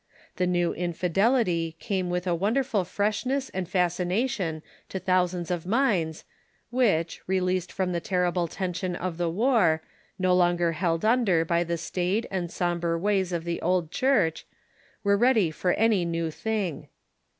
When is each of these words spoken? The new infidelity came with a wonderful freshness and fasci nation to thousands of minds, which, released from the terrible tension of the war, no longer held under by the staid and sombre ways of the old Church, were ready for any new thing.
The 0.37 0.47
new 0.47 0.73
infidelity 0.73 1.75
came 1.79 2.09
with 2.09 2.25
a 2.25 2.33
wonderful 2.33 2.83
freshness 2.85 3.49
and 3.49 3.69
fasci 3.69 4.07
nation 4.07 4.63
to 4.89 4.97
thousands 4.97 5.51
of 5.51 5.67
minds, 5.67 6.25
which, 6.71 7.21
released 7.27 7.71
from 7.71 7.91
the 7.91 7.99
terrible 8.01 8.47
tension 8.47 8.95
of 8.95 9.19
the 9.19 9.29
war, 9.29 9.83
no 10.17 10.33
longer 10.33 10.71
held 10.71 11.05
under 11.05 11.45
by 11.45 11.63
the 11.63 11.77
staid 11.77 12.25
and 12.31 12.49
sombre 12.51 12.97
ways 12.97 13.31
of 13.31 13.43
the 13.43 13.61
old 13.61 13.91
Church, 13.91 14.47
were 15.03 15.15
ready 15.15 15.51
for 15.51 15.73
any 15.73 16.03
new 16.03 16.31
thing. 16.31 16.87